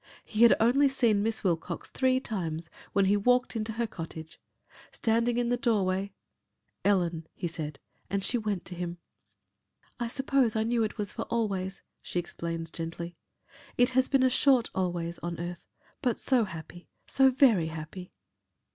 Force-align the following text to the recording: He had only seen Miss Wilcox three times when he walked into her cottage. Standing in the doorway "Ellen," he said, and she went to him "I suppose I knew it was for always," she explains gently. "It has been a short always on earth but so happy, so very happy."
He 0.25 0.41
had 0.41 0.55
only 0.59 0.89
seen 0.89 1.21
Miss 1.21 1.43
Wilcox 1.43 1.91
three 1.91 2.19
times 2.19 2.71
when 2.91 3.05
he 3.05 3.15
walked 3.15 3.55
into 3.55 3.73
her 3.73 3.85
cottage. 3.85 4.41
Standing 4.91 5.37
in 5.37 5.49
the 5.49 5.57
doorway 5.57 6.11
"Ellen," 6.83 7.27
he 7.35 7.47
said, 7.47 7.77
and 8.09 8.23
she 8.25 8.35
went 8.39 8.65
to 8.65 8.73
him 8.73 8.97
"I 9.99 10.07
suppose 10.07 10.55
I 10.55 10.63
knew 10.63 10.81
it 10.81 10.97
was 10.97 11.13
for 11.13 11.25
always," 11.25 11.83
she 12.01 12.17
explains 12.17 12.71
gently. 12.71 13.15
"It 13.77 13.91
has 13.91 14.09
been 14.09 14.23
a 14.23 14.29
short 14.31 14.71
always 14.73 15.19
on 15.19 15.39
earth 15.39 15.67
but 16.01 16.17
so 16.17 16.45
happy, 16.45 16.87
so 17.05 17.29
very 17.29 17.67
happy." 17.67 18.11